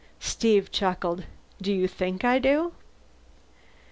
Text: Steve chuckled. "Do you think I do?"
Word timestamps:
Steve 0.19 0.71
chuckled. 0.71 1.25
"Do 1.61 1.71
you 1.71 1.87
think 1.87 2.25
I 2.25 2.39
do?" 2.39 2.73